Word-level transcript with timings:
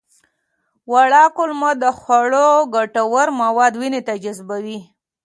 وړه 0.91 1.23
کولمه 1.35 1.71
د 1.83 1.85
خوړو 1.99 2.49
ګټور 2.75 3.27
مواد 3.41 3.73
وینې 3.81 4.01
ته 4.07 4.13
جذبوي 4.23 4.79